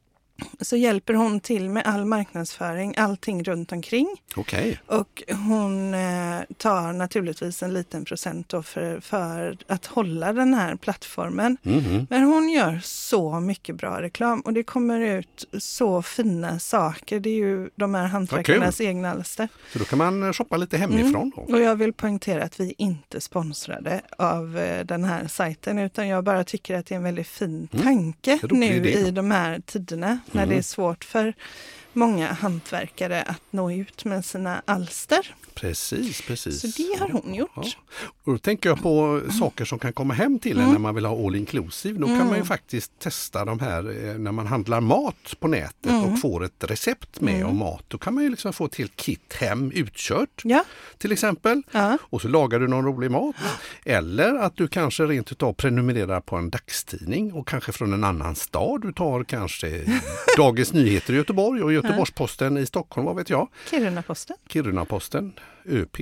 [0.61, 4.17] Så hjälper hon till med all marknadsföring, allting runt omkring.
[4.37, 10.77] Okej, Och hon eh, tar naturligtvis en liten procent för, för att hålla den här
[10.77, 11.57] plattformen.
[11.63, 12.07] Mhm.
[12.11, 17.21] Men hon gör så mycket bra reklam och det kommer ut så fina saker.
[17.21, 19.49] Det är ju de här hantverkarnas egna alster.
[19.73, 21.43] så då kan man shoppa lite hemifrån då.
[21.43, 26.25] Och jag vill poängtera att vi inte sponsrade av eh, den här sajten utan jag
[26.25, 28.61] bara tycker att det är en väldigt fin tanke Mm.
[28.61, 30.49] nu i de här tiderna när Mm.
[30.55, 31.35] det är svårt för
[31.93, 35.35] många hantverkare att nå ut med sina alster.
[35.61, 36.61] Precis, precis.
[36.61, 37.51] Så det har hon gjort.
[37.57, 37.63] Ja.
[38.25, 40.73] Och då tänker jag på saker som kan komma hem till en Mm.
[40.73, 41.99] när man vill ha all inclusive.
[41.99, 45.91] Då kan man ju faktiskt testa de här eh, när man handlar mat på nätet
[45.91, 46.05] Mm.
[46.05, 47.85] och får ett recept med om mat.
[47.89, 50.65] Då kan man ju liksom få ett helt kit hem utkört Ja,
[50.99, 51.63] till exempel.
[51.71, 51.99] ja.
[52.03, 53.37] Och så lagar du någon rolig mat.
[53.85, 58.35] Eller att du kanske rent utav prenumererar på en dagstidning och kanske från en annan
[58.35, 58.81] stad.
[58.83, 59.85] Du tar kanske
[60.37, 63.49] Dagens Nyheter i Göteborg och Göteborgs-Posten i Stockholm, vad vet jag.
[63.71, 64.37] Kiruna-Posten.
[64.49, 65.33] Kiruna-Posten,
[65.65, 65.97] ÖP,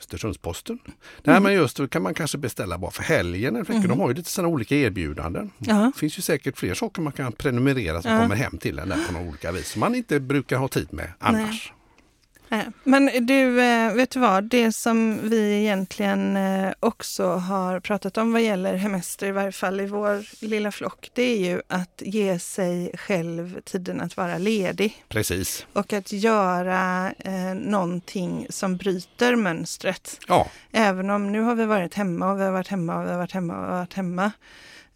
[0.00, 0.78] Östersunds-Posten.
[1.22, 3.56] Nej men just då kan man kanske beställa bara för helgen.
[3.56, 3.88] eller veckan.
[3.88, 5.50] De har ju lite sådana olika erbjudanden.
[5.58, 9.06] Det finns ju säkert fler saker man kan prenumerera som kommer hem till en där
[9.06, 11.72] på några olika vis som man inte brukar ha tid med annars.
[11.72, 11.80] Nej.
[12.84, 14.44] Men du, eh, vet du vad?
[14.44, 19.80] Det som vi egentligen eh, också har pratat om vad gäller hemester, i varje fall
[19.80, 25.04] i vår lilla flock, det är ju att ge sig själv tiden att vara ledig
[25.08, 25.66] Precis.
[25.72, 30.20] och att göra eh, någonting som bryter mönstret.
[30.28, 33.10] Ja, Även om nu har vi varit hemma och vi har varit hemma och vi
[33.10, 34.32] har varit hemma och vi har varit hemma.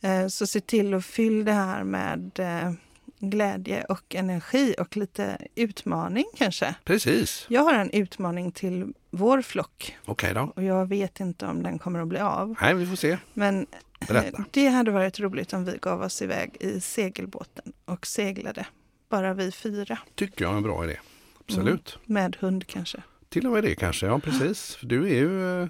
[0.00, 2.72] Eh, så se till att fylla det här med eh,
[3.18, 6.74] glädje och energi och lite utmaning kanske.
[6.84, 7.46] precis.
[7.48, 10.52] Jag har en utmaning till vår flock Okej då.
[10.56, 12.54] och jag vet inte om den kommer att bli av.
[12.60, 13.18] Nej, vi får se.
[13.34, 13.66] Men
[14.08, 14.38] Berätta.
[14.38, 18.66] eh, det hade varit roligt om vi gav oss iväg i segelbåten och seglade.
[19.08, 20.96] Bara vi fyra, Tycker jag är en bra idé.
[21.40, 21.98] Absolut.
[22.04, 23.02] med hund kanske.
[23.28, 24.78] Till och med det kanske, ja precis.
[24.82, 25.68] Du är ju,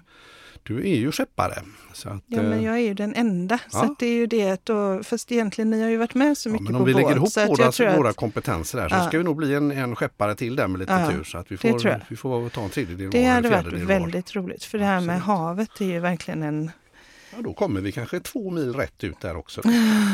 [0.63, 1.63] Du är ju skeppare.
[1.93, 3.59] Så att, Ja, men eh, jag är ju den enda.
[3.69, 3.85] Så ja.
[3.85, 6.53] att det är ju det då, fast egentligen ni har ju varit med så ja,
[6.53, 8.79] mycket men på om vi lägger ihop så att våra, jag tror våra att kompetenser
[8.81, 9.09] där så Ja.
[9.09, 11.25] ska vi nog bli en, en skeppare till där med lite Ja, tur.
[11.25, 13.73] Så att vi det får, vi får ta en tredjedel det var, en hade varit
[13.73, 13.81] var.
[13.81, 14.65] väldigt roligt.
[14.65, 15.27] För det här med Absolut.
[15.39, 16.71] havet är ju verkligen en
[17.37, 19.63] Ja, då kommer vi kanske två mil rätt ut där också.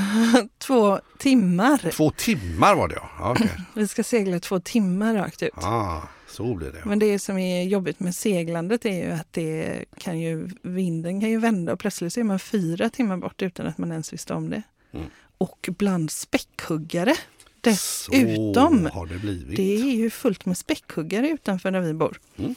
[0.58, 1.90] två timmar.
[1.92, 3.10] Två timmar var det ja.
[3.18, 3.50] ja okej.
[3.74, 5.50] Vi ska segla två timmar rakt ut.
[5.56, 6.00] ah,
[6.34, 6.82] så blir det.
[6.84, 11.30] Men det som är jobbigt med seglandet är ju att det kan ju, vinden kan
[11.30, 14.34] ju vända och plötsligt så är man fyra timmar bort utan att man ens visste
[14.34, 14.62] om det.
[14.92, 15.06] Mm.
[15.38, 17.14] Och bland späckhuggare
[17.60, 18.88] dessutom.
[18.92, 19.56] Så har det blivit.
[19.56, 22.20] Det är ju fullt med späckhuggare utanför där vi bor.
[22.36, 22.54] Mm.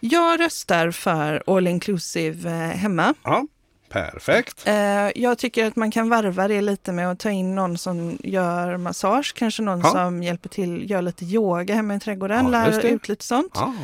[0.00, 3.14] Jag röstar för all inclusive eh, hemma.
[3.22, 3.46] Ja,
[3.90, 4.62] perfekt.
[4.66, 4.74] Eh,
[5.14, 8.76] Jag tycker att man kan varva det lite med att ta in någon som gör
[8.76, 9.90] massage, kanske någon Ja.
[9.90, 13.52] som hjälper till, gör lite yoga hemma i trädgården, Ja, lär ut lite sånt.
[13.54, 13.74] Ja,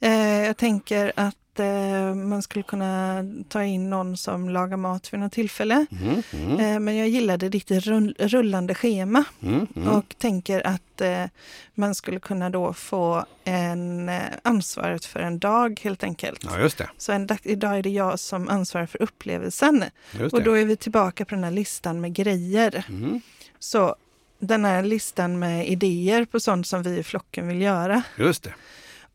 [0.00, 0.08] ja.
[0.08, 5.20] Eh, Jag tänker att eh, man skulle kunna ta in någon som lagar mat vid
[5.20, 5.86] något tillfälle.
[6.02, 9.88] Mm, mm, Eh, Men jag gillade ditt rull- rullande schema mm, mm.
[9.88, 11.24] och tänker att eh,
[11.74, 16.44] man skulle kunna då få en eh, ansvaret för en dag helt enkelt.
[16.44, 16.90] Ja, just det.
[16.98, 19.84] Så en dag, idag är det jag som ansvarar för upplevelsen.
[20.32, 22.84] Och då är vi tillbaka på den här listan med grejer.
[22.88, 23.20] Mm,
[23.58, 23.96] Så
[24.38, 28.02] den här listan med idéer på sånt som vi i flocken vill göra.
[28.18, 28.54] just det.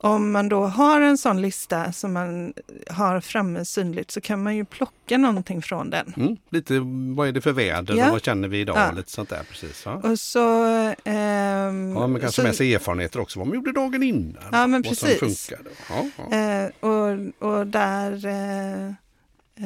[0.02, 2.54] Om man då har en sån lista som man
[2.90, 6.14] har framme synligt så kan man ju plocka någonting från den.
[6.18, 6.38] Mm.
[6.50, 6.80] Lite
[7.16, 8.06] vad är det för väder Ja.
[8.06, 8.78] och vad känner vi idag?
[8.78, 8.92] Ja.
[8.92, 9.82] Lite sånt där precis.
[9.86, 10.02] Ja.
[10.04, 10.64] Och så...
[11.04, 13.40] ehm, Ja, men kanske så med sig erfarenheter också.
[13.40, 14.44] Vad man gjorde dagen innan.
[14.52, 15.20] Ja, men precis.
[15.20, 15.70] som funkade.
[15.90, 16.38] Ja, ja.
[16.38, 18.26] eh, och, och där...
[18.26, 18.94] Eh,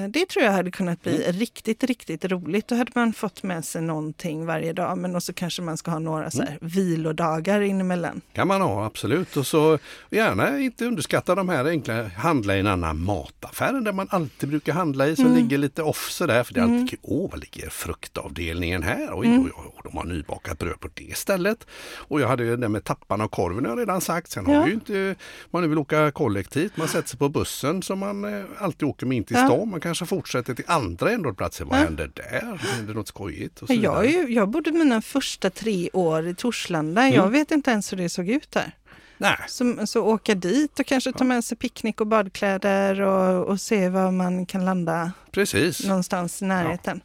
[0.10, 1.32] det tror jag hade kunnat bli Mm.
[1.39, 2.67] riktigt, riktigt roligt.
[2.67, 4.97] Då hade man fått med sig någonting varje dag.
[4.97, 6.51] Men också kanske man ska ha några så Mm.
[6.51, 8.21] här vilodagar inemellan.
[8.34, 9.38] kan man ha, absolut.
[9.38, 9.79] Och så
[10.10, 14.73] gärna inte underskatta de här enkla handla i en annan mataffär där man alltid brukar
[14.73, 15.38] handla i som Mm.
[15.38, 16.43] ligger lite off sådär.
[16.43, 16.99] För det är alltid kul.
[17.01, 19.10] Åh, vad ligger fruktavdelningen här?
[19.13, 19.43] Oj, Mm.
[19.45, 21.67] oj, oj, de har nybakat bröd på det stället.
[21.95, 24.32] Och jag hade ju det med tapparna och korven jag redan sagt.
[24.32, 24.60] Sen Ja.
[24.60, 25.15] har ju inte,
[25.51, 29.17] man vill åka kollektivt, man sätter sig på bussen som man eh, alltid åker med
[29.17, 29.45] in till Ja.
[29.47, 29.69] stan.
[29.69, 31.65] Man kanske fortsätter till andra ändhållplatser.
[31.65, 31.83] Vad Ja.
[31.83, 32.57] händer där?
[32.57, 33.61] Händer något skojigt?
[33.61, 37.01] Och så Jag, ju, jag bodde mina första tre år i Torslanda.
[37.01, 37.13] Mm.
[37.13, 38.75] Jag vet inte ens hur det såg ut där.
[39.17, 43.61] Nej, Så, så åka dit och kanske ta med sig picknick och badkläder och, och
[43.61, 45.85] se var man kan landa precis.
[45.85, 47.01] någonstans i närheten.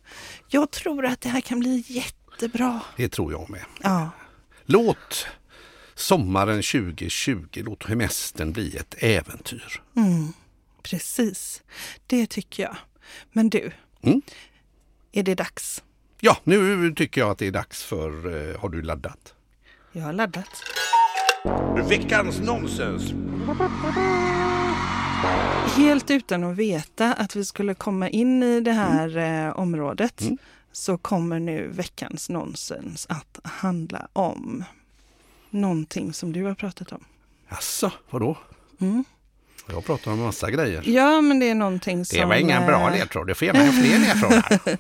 [0.49, 2.81] Jag tror att det här kan bli jättebra.
[2.97, 3.65] Det tror jag med.
[3.83, 4.11] Ja,
[4.67, 5.27] Låt
[5.95, 9.81] sommaren 2020, låt hemestern bli ett äventyr.
[9.97, 10.33] mm,
[10.83, 11.63] precis.
[12.07, 12.77] Det tycker jag.
[13.33, 13.71] Men du,
[14.03, 14.23] Mm.
[15.13, 15.83] är det dags?
[16.21, 18.09] Ja, nu tycker jag att det är dags för,
[18.53, 19.35] eh, har du laddat?
[19.93, 20.63] Jag har laddat.
[21.89, 23.13] Veckans nonsens.
[25.77, 30.39] Helt utan att veta att vi skulle komma in i det här eh, området Mm.
[30.73, 34.65] så kommer nu veckans nonsens att handla om
[35.51, 37.05] någonting som du har pratat om.
[37.49, 38.37] Jaså, vadå?
[38.81, 39.05] Mm.
[39.71, 40.83] Jag pratar om massa grejer.
[40.85, 42.19] Ja, men det är någonting som...
[42.19, 44.61] Det var ingen bra eh, ledtråd, du får ge mig fler ledtrådar.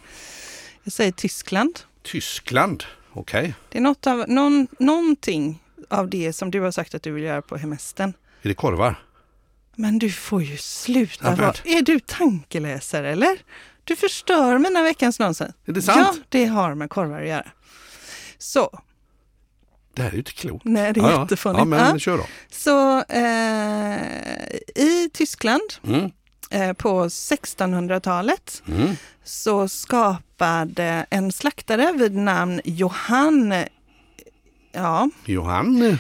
[0.83, 1.81] Jag säger Tyskland.
[2.03, 3.55] Tyskland, okej.
[3.69, 7.25] Det är något av, någon, någonting av det som du har sagt att du vill
[7.25, 8.13] göra på hemestern.
[8.43, 9.03] Är det korvar?
[9.75, 11.55] Men du får ju sluta Ja.
[11.65, 13.39] Är du tankeläsare eller?
[13.85, 15.55] Du förstör mina veckans nonsens.
[15.65, 16.09] Är det sant?
[16.17, 17.47] Ja, det har med korvar att göra.
[18.39, 18.81] Så,
[19.99, 20.65] Det här är ju inte klokt.
[20.65, 21.59] nej det är Ja, jättefånigt.
[21.59, 22.27] Ja, men kör då.
[22.51, 26.11] Så eh, i Tyskland Mm.
[26.51, 28.97] eh, på 1600-talet Mm.
[29.25, 33.55] så skapade en slaktare vid namn Johann
[34.73, 35.99] Ja, Johan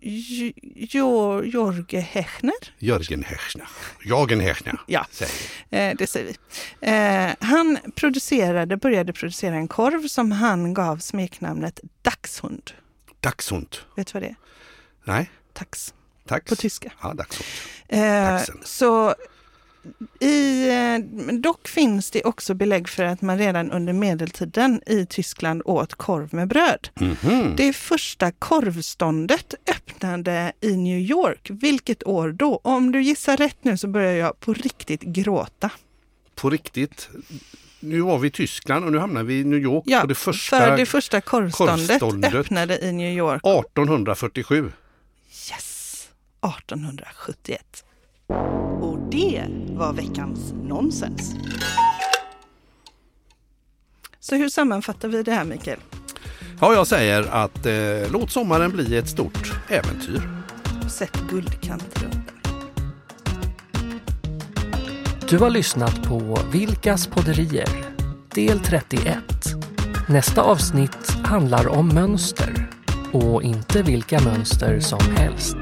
[0.00, 2.52] J- Jo- Jorge Hechner.
[2.78, 3.68] Jörgen Hechner.
[4.04, 5.32] Jörgen Hechner, Ja, säger
[5.90, 6.36] eh, det säger vi.
[6.90, 12.70] Eh, han producerade, började producera en korv som han gav smeknamnet Dachshund.
[13.26, 13.76] Dachshund.
[13.96, 14.36] Vet du vad det är?
[15.04, 15.94] Nej, Tax
[16.26, 16.48] tack.
[16.48, 16.92] på tyska.
[17.02, 17.46] Ja, dachshund.
[17.88, 19.14] Eh, så
[20.20, 20.98] i, eh,
[21.34, 26.34] dock finns det också belägg för att man redan under medeltiden i Tyskland åt korv
[26.34, 26.88] med bröd.
[27.00, 27.54] Mhm.
[27.56, 31.50] Det första korvståndet öppnade i New York.
[31.50, 32.60] Vilket år då?
[32.64, 35.70] Om du gissar rätt nu så börjar jag på riktigt gråta.
[36.34, 37.08] På riktigt.
[37.88, 39.84] Nu var vi i Tyskland och nu hamnar vi i New York.
[39.86, 42.34] Ja, och det första För det första korvståndet, korvståndet.
[42.34, 44.72] öppnade i New York 1847.
[45.50, 46.08] yes,
[46.62, 47.84] 1871.
[48.80, 51.34] Och det var veckans nonsens.
[54.20, 55.78] Så hur sammanfattar vi det här Mikael?
[56.60, 60.22] Ja, jag säger att eh, låt sommaren bli ett stort äventyr.
[60.90, 62.35] Sätt guldkant runt.
[65.28, 67.68] Du har lyssnat på Vilkas podderier,
[68.34, 69.18] del 31.
[70.08, 72.70] Nästa avsnitt handlar om mönster
[73.12, 75.56] och inte vilka mönster som helst.